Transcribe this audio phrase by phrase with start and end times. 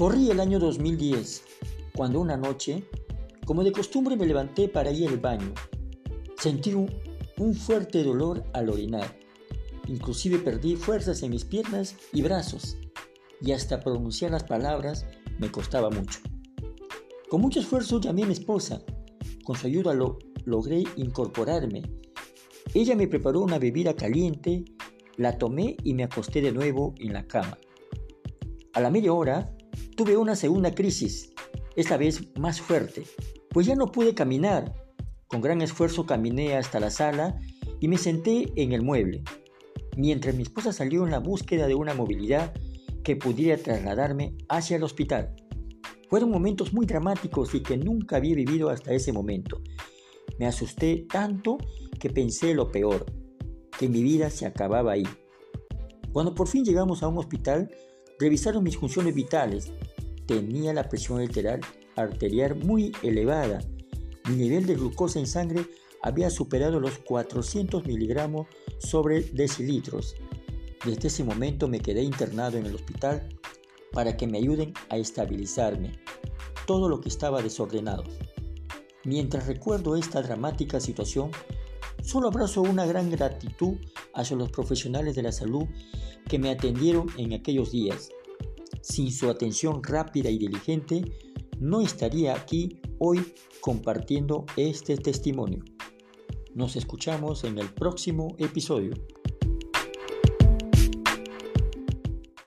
[0.00, 1.44] Corrí el año 2010,
[1.94, 2.84] cuando una noche,
[3.44, 5.52] como de costumbre, me levanté para ir al baño.
[6.38, 6.88] Sentí un,
[7.54, 9.14] fuerte dolor al orinar.
[9.88, 12.78] Inclusive perdí fuerzas en mis piernas y brazos,
[13.42, 15.04] y hasta pronunciar las palabras
[15.38, 16.20] me costaba mucho.
[17.28, 18.80] Con mucho esfuerzo llamé a mi esposa.
[19.44, 21.82] Con su ayuda lo, logré incorporarme.
[22.72, 24.64] Ella me preparó una bebida caliente,
[25.18, 27.58] la tomé y me acosté de nuevo en la cama.
[28.72, 29.54] A la media hora
[30.00, 31.30] tuve una segunda crisis,
[31.76, 33.04] esta vez más fuerte,
[33.50, 34.72] pues ya no pude caminar.
[35.26, 37.38] Con gran esfuerzo caminé hasta la sala
[37.80, 39.22] y me senté en el mueble,
[39.98, 42.54] mientras mi esposa salió en la búsqueda de una movilidad
[43.04, 45.36] que pudiera trasladarme hacia el hospital.
[46.08, 49.60] Fueron momentos muy dramáticos y que nunca había vivido hasta ese momento.
[50.38, 51.58] Me asusté tanto
[51.98, 53.04] que pensé lo peor,
[53.78, 55.06] que mi vida se acababa ahí.
[56.10, 57.70] Cuando por fin llegamos a un hospital,
[58.20, 59.72] revisaron mis funciones vitales
[60.26, 61.20] tenía la presión
[61.96, 63.58] arterial muy elevada.
[64.28, 65.66] Mi nivel de glucosa en sangre
[66.02, 68.46] había superado los 400 miligramos
[68.78, 70.14] sobre decilitros.
[70.84, 73.28] Desde ese momento me quedé internado en el hospital
[73.92, 75.98] para que me ayuden a estabilizarme
[76.66, 78.04] todo lo que estaba desordenado.
[79.04, 81.32] Mientras recuerdo esta dramática situación,
[82.02, 83.76] solo abrazo una gran gratitud
[84.14, 85.64] hacia los profesionales de la salud
[86.28, 88.10] que me atendieron en aquellos días
[88.82, 91.02] sin su atención rápida y diligente,
[91.58, 95.62] no estaría aquí hoy compartiendo este testimonio.
[96.54, 98.94] Nos escuchamos en el próximo episodio.